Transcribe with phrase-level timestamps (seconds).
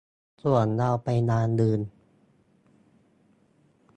[0.43, 1.81] ส่วนเราไปงานอื่น